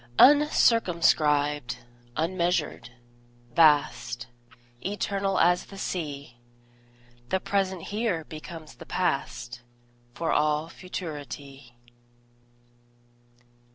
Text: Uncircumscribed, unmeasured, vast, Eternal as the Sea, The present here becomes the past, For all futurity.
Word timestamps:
Uncircumscribed, 0.17 1.77
unmeasured, 2.17 2.89
vast, 3.53 4.25
Eternal 4.83 5.37
as 5.39 5.65
the 5.65 5.77
Sea, 5.77 6.39
The 7.29 7.39
present 7.39 7.83
here 7.83 8.23
becomes 8.25 8.73
the 8.73 8.87
past, 8.87 9.61
For 10.15 10.31
all 10.31 10.69
futurity. 10.69 11.75